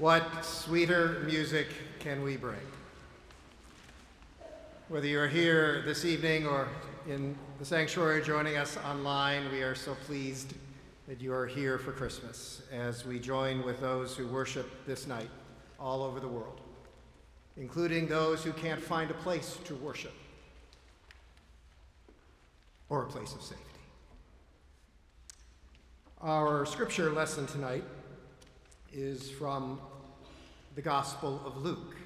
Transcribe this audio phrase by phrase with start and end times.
[0.00, 1.66] What sweeter music
[1.98, 2.56] can we bring?
[4.88, 6.68] Whether you're here this evening or
[7.06, 10.54] in the sanctuary joining us online, we are so pleased
[11.06, 15.28] that you are here for Christmas as we join with those who worship this night
[15.78, 16.62] all over the world,
[17.58, 20.14] including those who can't find a place to worship
[22.88, 23.64] or a place of safety.
[26.22, 27.84] Our scripture lesson tonight
[28.92, 29.78] is from
[30.74, 31.96] the Gospel of Luke,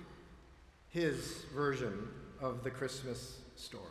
[0.88, 2.08] his version
[2.40, 3.84] of the Christmas story.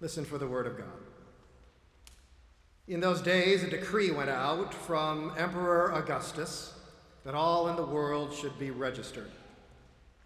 [0.00, 0.86] Listen for the word of God.
[2.88, 6.74] In those days, a decree went out from Emperor Augustus
[7.24, 9.30] that all in the world should be registered.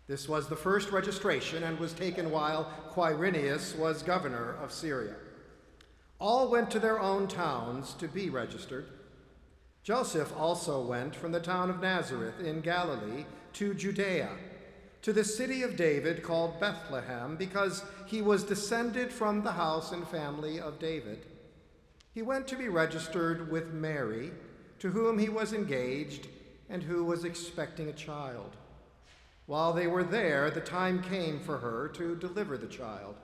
[0.07, 5.17] This was the first registration and was taken while Quirinius was governor of Syria.
[6.19, 8.87] All went to their own towns to be registered.
[9.87, 14.31] Joseph also went from the town of Nazareth in Galilee to Judea,
[15.03, 20.05] to the city of David called Bethlehem, because he was descended from the house and
[20.09, 21.25] family of David.
[22.13, 24.33] He went to be registered with Mary,
[24.81, 26.27] to whom he was engaged
[26.69, 28.57] and who was expecting a child.
[29.47, 33.15] While they were there, the time came for her to deliver the child.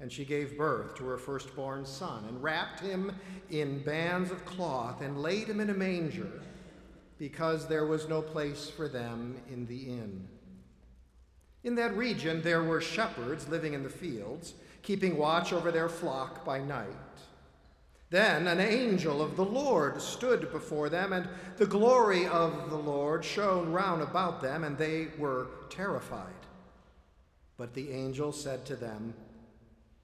[0.00, 3.12] And she gave birth to her firstborn son, and wrapped him
[3.50, 6.42] in bands of cloth, and laid him in a manger,
[7.18, 10.26] because there was no place for them in the inn.
[11.62, 16.44] In that region there were shepherds living in the fields, keeping watch over their flock
[16.44, 16.88] by night.
[18.10, 23.24] Then an angel of the Lord stood before them, and the glory of the Lord
[23.24, 26.28] shone round about them, and they were terrified.
[27.56, 29.14] But the angel said to them,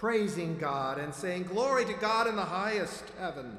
[0.00, 3.58] praising God and saying, Glory to God in the highest heaven,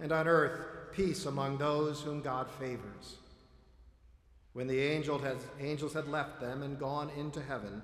[0.00, 3.18] and on earth peace among those whom God favors.
[4.54, 7.82] When the angel has, angels had left them and gone into heaven,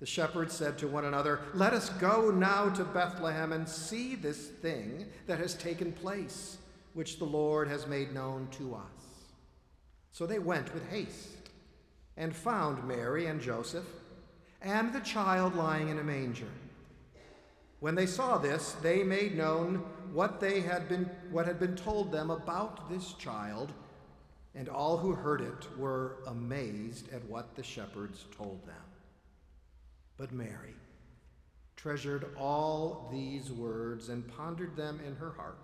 [0.00, 4.46] the shepherds said to one another, Let us go now to Bethlehem and see this
[4.46, 6.56] thing that has taken place,
[6.94, 9.26] which the Lord has made known to us.
[10.12, 11.50] So they went with haste
[12.16, 13.86] and found Mary and Joseph
[14.62, 16.48] and the child lying in a manger.
[17.80, 22.10] When they saw this, they made known what they had been what had been told
[22.10, 23.72] them about this child,
[24.54, 28.74] and all who heard it were amazed at what the shepherds told them.
[30.16, 30.74] But Mary
[31.76, 35.58] treasured all these words and pondered them in her heart.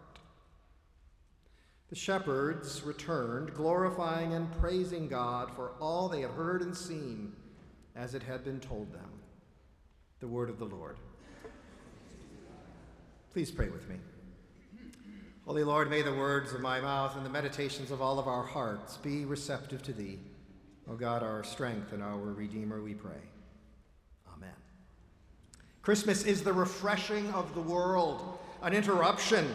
[1.89, 7.33] The shepherds returned, glorifying and praising God for all they had heard and seen
[7.97, 9.11] as it had been told them.
[10.21, 10.97] The word of the Lord.
[13.35, 13.97] Please pray with me.
[15.45, 18.45] Holy Lord, may the words of my mouth and the meditations of all of our
[18.45, 20.21] hearts be receptive to Thee.
[20.89, 23.19] O God, our strength and our Redeemer, we pray.
[24.33, 24.55] Amen.
[25.83, 29.53] Christmas is the refreshing of the world, an interruption.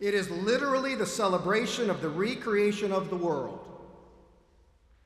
[0.00, 3.68] It is literally the celebration of the recreation of the world.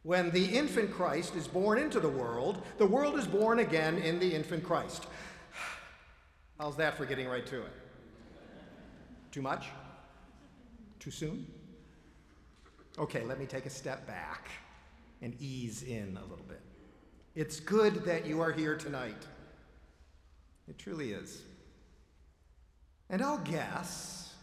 [0.04, 4.18] When the infant Christ is born into the world, the world is born again in
[4.18, 5.06] the infant Christ.
[6.58, 7.72] How's that for getting right to it?
[9.30, 9.66] Too much?
[10.98, 11.46] Too soon?
[12.98, 14.48] Okay, let me take a step back
[15.20, 16.62] and ease in a little bit.
[17.34, 19.26] It's good that you are here tonight.
[20.66, 21.42] It truly is.
[23.10, 24.34] And I'll guess,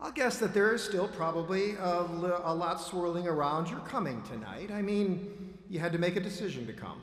[0.00, 2.00] I'll guess that there is still probably a,
[2.44, 4.72] a lot swirling around your coming tonight.
[4.72, 7.00] I mean, you had to make a decision to come.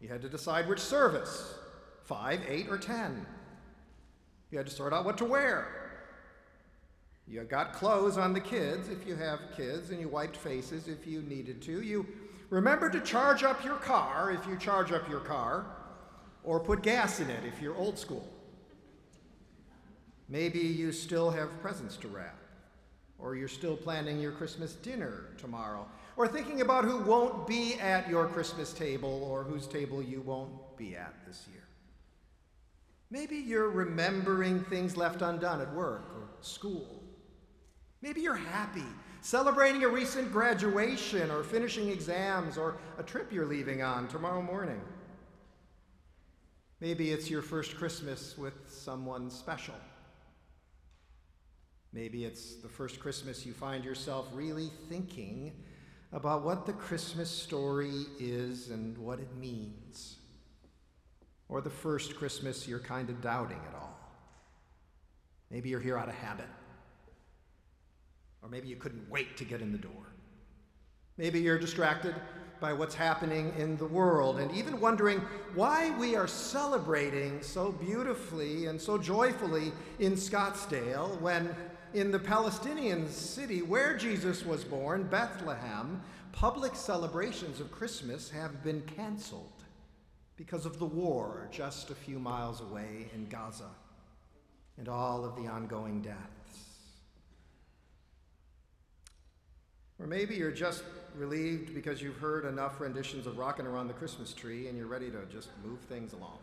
[0.00, 1.54] You had to decide which service
[2.04, 3.26] five, eight, or ten.
[4.50, 5.66] You had to sort out what to wear.
[7.26, 11.06] You got clothes on the kids if you have kids, and you wiped faces if
[11.06, 11.82] you needed to.
[11.82, 12.06] You
[12.50, 15.64] remember to charge up your car if you charge up your car,
[16.44, 18.28] or put gas in it if you're old school.
[20.28, 22.38] Maybe you still have presents to wrap,
[23.18, 28.08] or you're still planning your Christmas dinner tomorrow, or thinking about who won't be at
[28.08, 31.61] your Christmas table or whose table you won't be at this year.
[33.12, 37.02] Maybe you're remembering things left undone at work or school.
[38.00, 38.86] Maybe you're happy
[39.20, 44.80] celebrating a recent graduation or finishing exams or a trip you're leaving on tomorrow morning.
[46.80, 49.74] Maybe it's your first Christmas with someone special.
[51.92, 55.52] Maybe it's the first Christmas you find yourself really thinking
[56.12, 60.16] about what the Christmas story is and what it means.
[61.52, 63.94] Or the first Christmas you're kind of doubting it all.
[65.50, 66.48] Maybe you're here out of habit.
[68.42, 70.14] Or maybe you couldn't wait to get in the door.
[71.18, 72.14] Maybe you're distracted
[72.58, 75.18] by what's happening in the world and even wondering
[75.54, 81.54] why we are celebrating so beautifully and so joyfully in Scottsdale when
[81.92, 86.00] in the Palestinian city where Jesus was born, Bethlehem,
[86.32, 89.61] public celebrations of Christmas have been canceled
[90.44, 93.70] because of the war just a few miles away in Gaza
[94.76, 96.18] and all of the ongoing deaths.
[100.00, 100.82] Or maybe you're just
[101.16, 105.12] relieved because you've heard enough renditions of Rockin' Around the Christmas Tree and you're ready
[105.12, 106.38] to just move things along.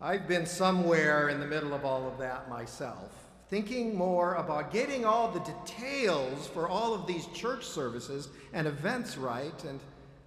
[0.00, 3.12] I've been somewhere in the middle of all of that myself,
[3.50, 9.16] thinking more about getting all the details for all of these church services and events
[9.16, 9.78] right, and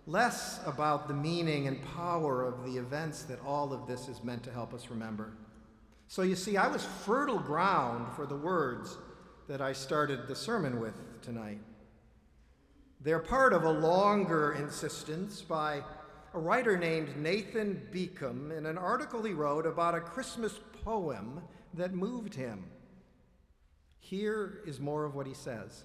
[0.10, 4.44] less about the meaning and power of the events that all of this is meant
[4.44, 5.34] to help us remember.
[6.08, 8.98] So you see, I was fertile ground for the words
[9.48, 11.60] that I started the sermon with tonight.
[13.02, 15.84] They're part of a longer insistence by
[16.34, 21.42] a writer named Nathan Beacom in an article he wrote about a Christmas poem
[21.76, 22.66] that moved him.
[24.00, 25.84] Here is more of what he says.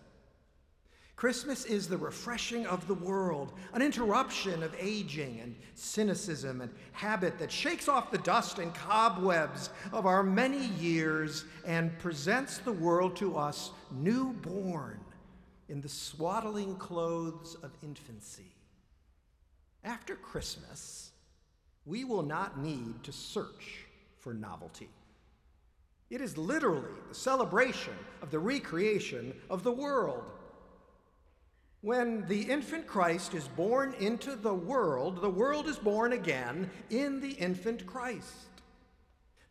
[1.16, 7.38] Christmas is the refreshing of the world, an interruption of aging and cynicism and habit
[7.38, 13.14] that shakes off the dust and cobwebs of our many years and presents the world
[13.16, 14.98] to us newborn
[15.68, 18.52] in the swaddling clothes of infancy.
[19.84, 21.12] After Christmas,
[21.86, 23.84] we will not need to search
[24.18, 24.88] for novelty.
[26.10, 30.24] It is literally the celebration of the recreation of the world.
[31.84, 37.20] When the infant Christ is born into the world, the world is born again in
[37.20, 38.62] the infant Christ.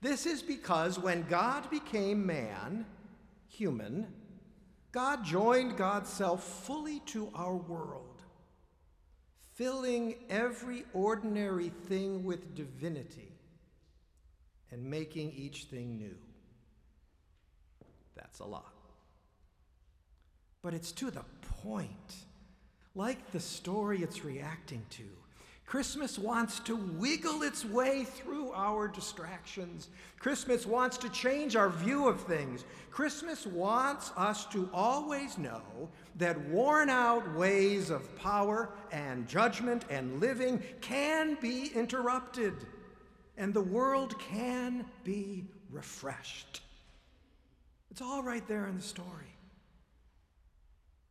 [0.02, 2.88] This is because when God became man,
[3.48, 4.08] human,
[4.92, 8.24] God joined God's self fully to our world
[9.54, 13.38] filling every ordinary thing with divinity
[14.72, 16.18] and making each thing new.
[18.16, 18.73] That's a lot.
[20.64, 21.26] But it's to the
[21.62, 22.16] point,
[22.96, 25.04] like the story it's reacting to.
[25.66, 29.90] Christmas wants to wiggle its way through our distractions.
[30.20, 32.64] Christmas wants to change our view of things.
[32.92, 40.20] Christmas wants us to always know that worn out ways of power and judgment and
[40.20, 42.54] living can be interrupted,
[43.38, 46.62] and the world can be refreshed.
[47.90, 49.33] It's all right there in the story.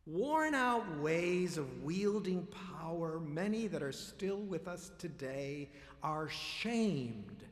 [0.05, 2.45] Worn out ways of wielding
[2.77, 5.69] power, many that are still with us today,
[6.01, 7.43] are shamed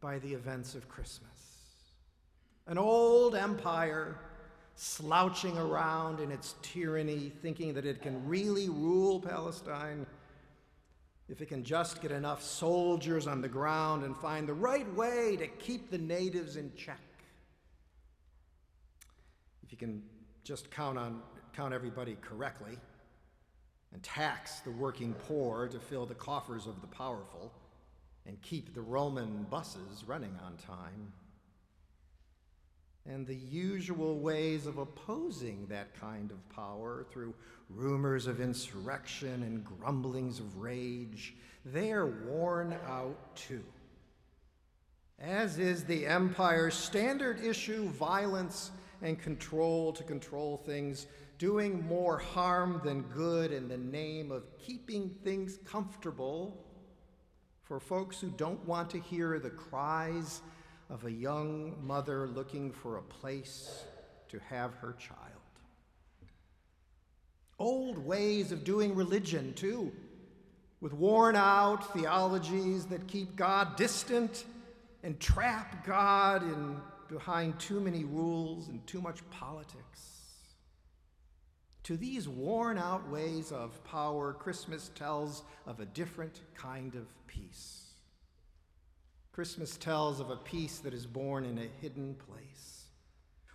[0.00, 1.30] by the events of Christmas.
[2.68, 4.16] An old empire
[4.76, 10.06] slouching around in its tyranny, thinking that it can really rule Palestine
[11.28, 15.36] if it can just get enough soldiers on the ground and find the right way
[15.36, 16.98] to keep the natives in check.
[19.64, 20.02] If you can
[20.44, 21.20] just count on
[21.54, 22.78] count everybody correctly
[23.92, 27.52] and tax the working poor to fill the coffers of the powerful
[28.26, 31.12] and keep the Roman buses running on time.
[33.06, 37.34] And the usual ways of opposing that kind of power through
[37.68, 43.64] rumors of insurrection and grumblings of rage, they're worn out too.
[45.18, 48.70] As is the empire's standard issue violence
[49.02, 51.06] and control to control things
[51.40, 56.62] doing more harm than good in the name of keeping things comfortable
[57.62, 60.42] for folks who don't want to hear the cries
[60.90, 63.84] of a young mother looking for a place
[64.28, 65.18] to have her child.
[67.58, 69.90] Old ways of doing religion, too,
[70.82, 74.44] with worn out theologies that keep God distant
[75.02, 76.76] and trap God in
[77.08, 80.19] behind too many rules and too much politics.
[81.90, 87.94] To these worn out ways of power, Christmas tells of a different kind of peace.
[89.32, 92.84] Christmas tells of a peace that is born in a hidden place,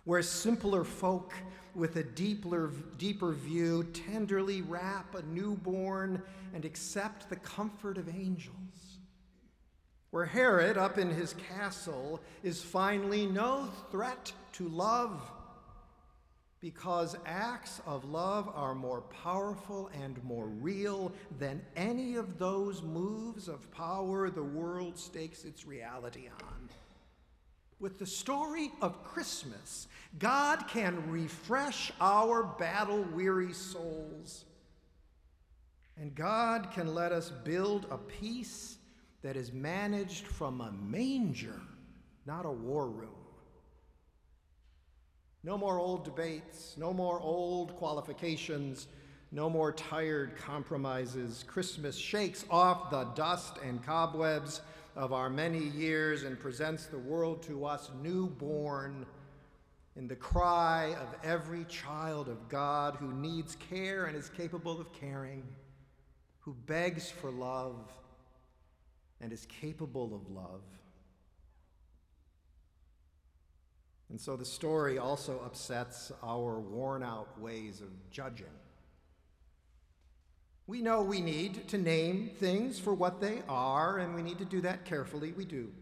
[0.04, 1.32] where simpler folk
[1.74, 8.98] with a deeper, deeper view tenderly wrap a newborn and accept the comfort of angels,
[10.10, 15.22] where Herod up in his castle is finally no threat to love
[16.60, 23.46] because acts of love are more powerful and more real than any of those moves
[23.48, 26.68] of power the world stakes its reality on.
[27.78, 29.86] With the story of Christmas,
[30.18, 34.46] God can refresh our battle weary souls.
[35.98, 38.78] And God can let us build a peace
[39.22, 41.60] that is managed from a manger,
[42.26, 43.25] not a war room.
[45.46, 48.88] No more old debates, no more old qualifications,
[49.30, 51.44] no more tired compromises.
[51.46, 54.60] Christmas shakes off the dust and cobwebs
[54.96, 59.06] of our many years and presents the world to us newborn
[59.94, 64.92] in the cry of every child of God who needs care and is capable of
[64.92, 65.44] caring,
[66.40, 67.88] who begs for love
[69.20, 70.62] and is capable of love.
[74.08, 78.46] And so the story also upsets our worn out ways of judging.
[80.68, 84.44] We know we need to name things for what they are, and we need to
[84.44, 85.32] do that carefully.
[85.32, 85.72] We do.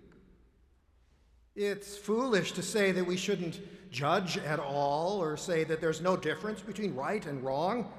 [1.56, 6.16] It's foolish to say that we shouldn't judge at all or say that there's no
[6.16, 7.92] difference between right and wrong.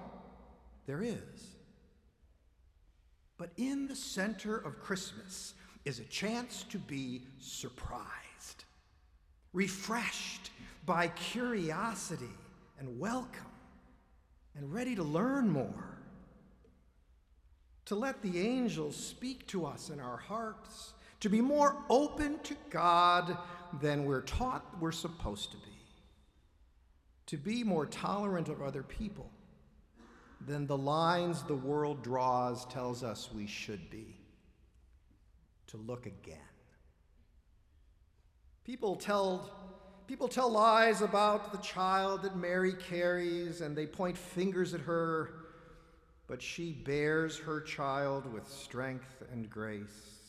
[0.86, 1.56] There is.
[3.38, 5.54] But in the center of Christmas
[5.86, 8.25] is a chance to be surprised
[9.56, 10.52] refreshed
[10.86, 12.30] by curiosity
[12.78, 13.42] and welcome,
[14.56, 15.98] and ready to learn more.
[17.86, 22.56] To let the angels speak to us in our hearts, to be more open to
[22.70, 23.38] God
[23.82, 25.78] than we're taught we're supposed to be,
[27.28, 29.32] to be more tolerant of other people
[30.46, 34.18] than the lines the world draws tells us we should be,
[35.68, 36.38] to look again.
[38.66, 39.52] People tell,
[40.08, 45.30] people tell lies about the child that Mary carries, and they point fingers at her,
[46.26, 50.20] but she bears her child with strength and grace.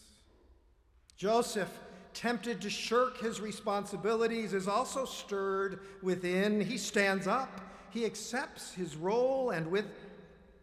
[1.17, 1.71] Joseph,
[2.13, 6.61] tempted to shirk his responsibilities, is also stirred within.
[6.61, 9.87] He stands up, he accepts his role, and with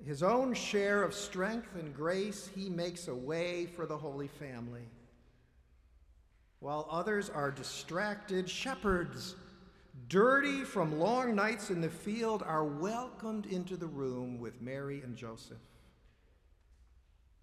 [0.05, 4.89] his own share of strength and grace, he makes a way for the Holy Family
[6.63, 9.35] while others are distracted shepherds,
[10.07, 15.17] dirty from long nights in the field, are welcomed into the room with Mary and
[15.17, 15.57] Joseph.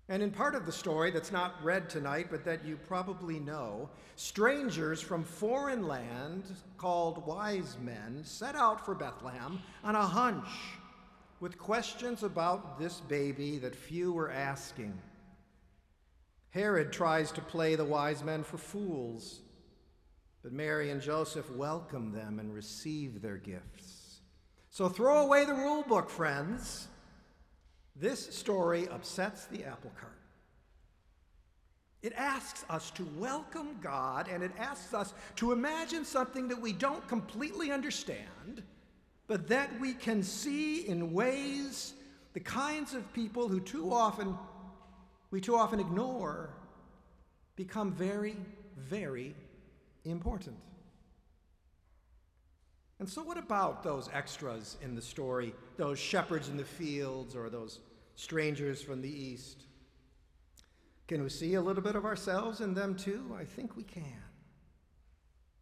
[0.08, 3.90] And in part of the story that's not read tonight, but that you probably know,
[4.16, 6.44] strangers from foreign land
[6.78, 10.48] called wise men set out for Bethlehem on a hunch
[11.40, 14.98] with questions about this baby that few were asking.
[16.50, 19.40] Herod tries to play the wise men for fools,
[20.42, 24.20] but Mary and Joseph welcome them and receive their gifts.
[24.68, 26.88] So throw away the rule book, friends.
[27.94, 30.16] This story upsets the apple cart.
[32.02, 36.72] It asks us to welcome God and it asks us to imagine something that we
[36.72, 38.62] don't completely understand,
[39.26, 41.92] but that we can see in ways
[42.32, 44.36] the kinds of people who too often
[45.30, 46.50] we too often ignore
[47.56, 48.36] become very,
[48.76, 49.34] very
[50.04, 50.56] important.
[52.98, 57.48] And so, what about those extras in the story, those shepherds in the fields or
[57.48, 57.80] those
[58.14, 59.64] strangers from the east?
[61.08, 63.34] Can we see a little bit of ourselves in them too?
[63.38, 64.29] I think we can.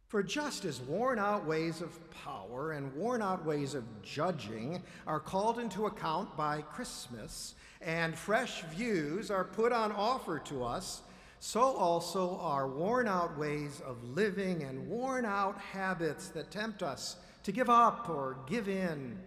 [0.09, 5.21] For just as worn out ways of power and worn out ways of judging are
[5.21, 11.03] called into account by Christmas, and fresh views are put on offer to us,
[11.41, 17.17] so also are worn out ways of living and worn out habits that tempt us
[17.43, 19.19] to give up or give in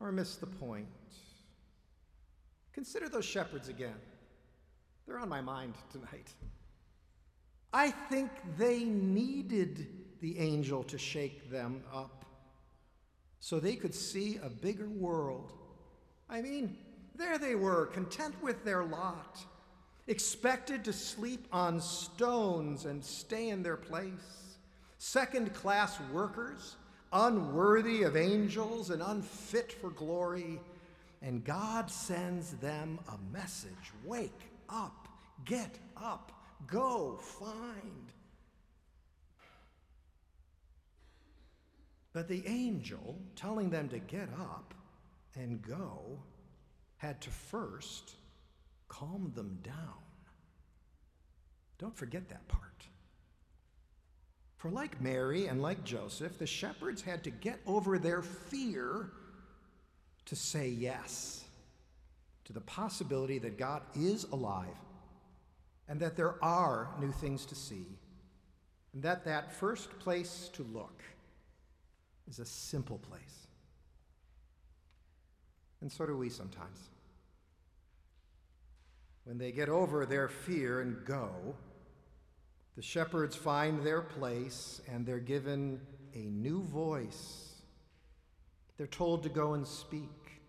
[0.00, 0.88] or miss the point.
[2.72, 4.00] Consider those shepherds again.
[5.06, 6.32] They're on my mind tonight.
[7.72, 9.86] I think they needed
[10.20, 12.24] the angel to shake them up
[13.40, 15.52] so they could see a bigger world.
[16.28, 16.76] I mean,
[17.16, 19.44] there they were, content with their lot,
[20.06, 24.58] expected to sleep on stones and stay in their place,
[24.98, 26.76] second class workers,
[27.12, 30.60] unworthy of angels and unfit for glory.
[31.20, 35.08] And God sends them a message wake up,
[35.44, 36.32] get up,
[36.66, 38.12] go find.
[42.12, 44.74] But the angel telling them to get up
[45.34, 46.18] and go
[46.96, 48.14] had to first
[48.88, 49.74] calm them down.
[51.78, 52.62] Don't forget that part.
[54.56, 59.10] For like Mary and like Joseph, the shepherds had to get over their fear
[60.26, 61.44] to say yes
[62.44, 64.68] to the possibility that God is alive
[65.88, 67.86] and that there are new things to see,
[68.92, 71.02] and that that first place to look
[72.28, 73.46] is a simple place.
[75.80, 76.78] And so do we sometimes.
[79.24, 81.30] When they get over their fear and go,
[82.76, 85.80] the shepherds find their place and they're given
[86.14, 87.52] a new voice.
[88.76, 90.40] They're told to go and speak.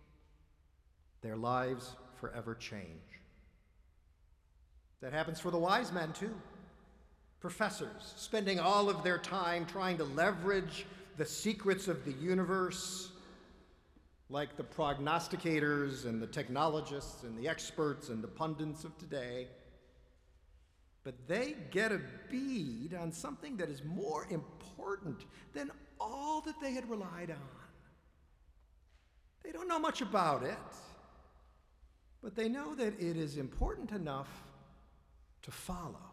[1.20, 3.13] Their lives forever change.
[5.04, 6.34] That happens for the wise men too.
[7.38, 10.86] Professors spending all of their time trying to leverage
[11.18, 13.12] the secrets of the universe,
[14.30, 19.46] like the prognosticators and the technologists and the experts and the pundits of today
[21.04, 25.70] but they get a bead on something that is more important than
[26.00, 27.38] all that they had relied on.
[29.44, 30.56] They don't know much about it,
[32.22, 34.30] but they know that it is important enough
[35.44, 36.10] to follow.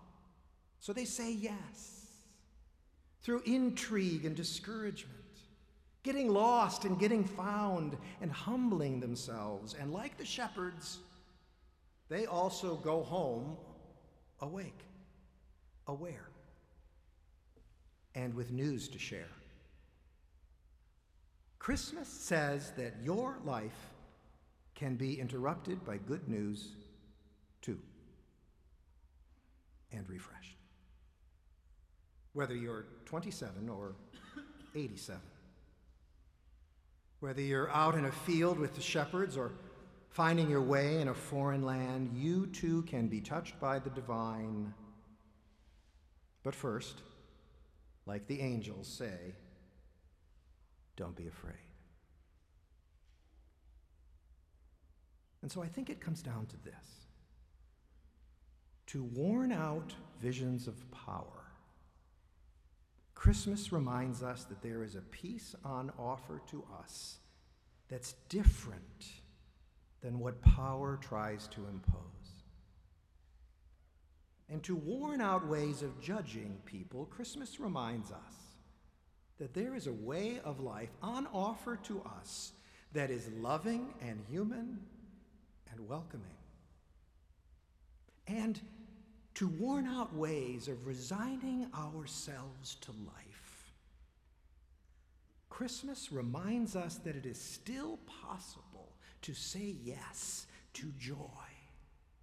[0.79, 2.07] So they say yes
[3.21, 5.17] through intrigue and discouragement,
[6.03, 9.75] getting lost and getting found and humbling themselves.
[9.79, 10.99] And like the shepherds,
[12.09, 13.57] they also go home
[14.41, 14.79] awake,
[15.87, 16.29] aware,
[18.15, 19.29] and with news to share.
[21.59, 23.91] Christmas says that your life
[24.73, 26.69] can be interrupted by good news
[27.61, 27.77] too,
[29.91, 30.57] and refreshed.
[32.33, 33.95] Whether you're 27 or
[34.75, 35.21] 87,
[37.19, 39.51] whether you're out in a field with the shepherds or
[40.09, 44.73] finding your way in a foreign land, you too can be touched by the divine.
[46.43, 47.01] But first,
[48.05, 49.35] like the angels say,
[50.95, 51.55] don't be afraid.
[55.41, 57.07] And so I think it comes down to this
[58.91, 61.45] to worn out visions of power.
[63.15, 67.19] Christmas reminds us that there is a peace on offer to us
[67.87, 69.05] that's different
[70.01, 72.01] than what power tries to impose.
[74.49, 78.33] And to worn out ways of judging people, Christmas reminds us
[79.39, 82.51] that there is a way of life on offer to us
[82.91, 84.79] that is loving and human
[85.71, 86.35] and welcoming.
[88.27, 88.59] And
[89.35, 93.71] to worn out ways of resigning ourselves to life.
[95.49, 101.15] Christmas reminds us that it is still possible to say yes to joy,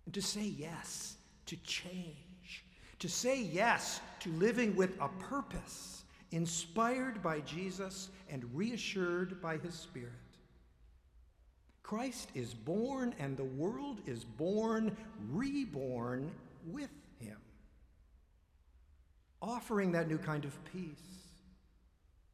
[0.04, 1.16] and to say yes
[1.46, 2.64] to change,
[2.98, 9.74] to say yes to living with a purpose, inspired by Jesus and reassured by his
[9.74, 10.12] Spirit.
[11.82, 14.94] Christ is born, and the world is born,
[15.30, 16.30] reborn
[16.72, 17.38] with him,
[19.40, 21.28] offering that new kind of peace,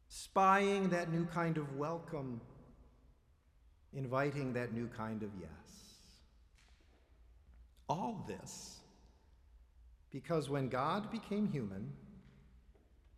[0.09, 2.40] spying that new kind of welcome
[3.92, 5.51] inviting that new kind of yes.
[7.88, 8.81] All this
[10.14, 11.92] because when God became human,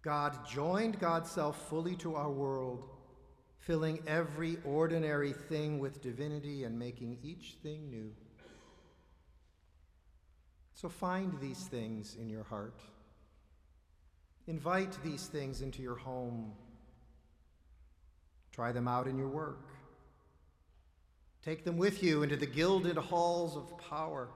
[0.00, 2.88] God joined God's self fully to our world,
[3.58, 8.10] filling every ordinary thing with divinity and making each thing new.
[10.76, 12.78] So find these things in your heart.
[14.46, 16.52] Invite these things into your home.
[18.52, 19.70] Try them out in your work.
[21.42, 24.28] Take them with you into the gilded halls of power.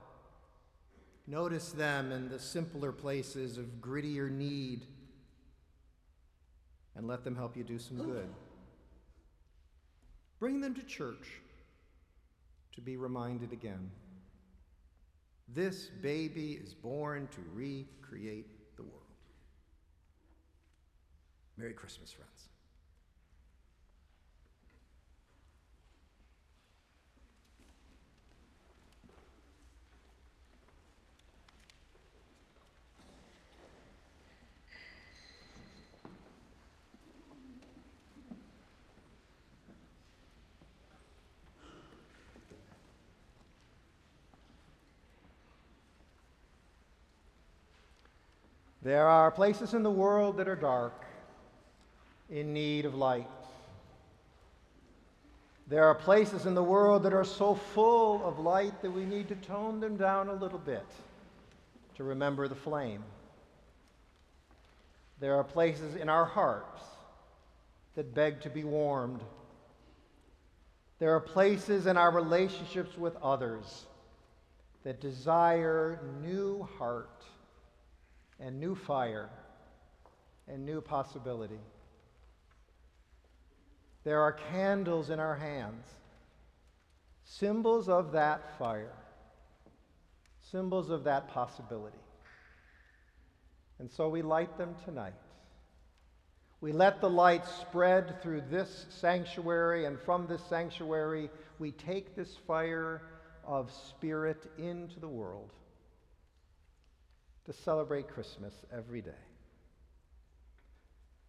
[1.26, 4.86] Notice them in the simpler places of grittier need,
[6.96, 8.28] and let them help you do some good.
[10.38, 11.42] Bring them to church
[12.74, 13.90] to be reminded again.
[15.52, 19.02] This baby is born to recreate the world.
[21.56, 22.49] Merry Christmas, friends.
[48.90, 51.04] There are places in the world that are dark,
[52.28, 53.30] in need of light.
[55.68, 59.28] There are places in the world that are so full of light that we need
[59.28, 60.84] to tone them down a little bit
[61.98, 63.04] to remember the flame.
[65.20, 66.82] There are places in our hearts
[67.94, 69.20] that beg to be warmed.
[70.98, 73.86] There are places in our relationships with others
[74.82, 77.22] that desire new heart
[78.40, 79.28] and new fire
[80.48, 81.58] and new possibility.
[84.02, 85.84] There are candles in our hands,
[87.24, 88.94] symbols of that fire,
[90.50, 91.98] symbols of that possibility.
[93.78, 95.14] And so we light them tonight.
[96.62, 102.36] We let the light spread through this sanctuary, and from this sanctuary, we take this
[102.46, 103.02] fire
[103.46, 105.50] of spirit into the world
[107.46, 109.10] to celebrate Christmas every day.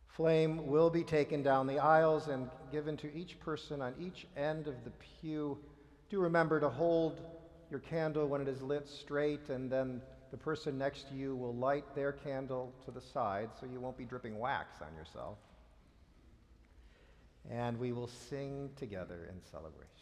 [0.08, 4.68] Flame will be taken down the aisles and given to each person on each end
[4.68, 5.58] of the pew.
[6.10, 7.22] Do remember to hold
[7.70, 11.56] your candle when it is lit straight, and then the person next to you will
[11.56, 15.38] light their candle to the side so you won't be dripping wax on yourself.
[17.50, 20.01] And we will sing together in celebration.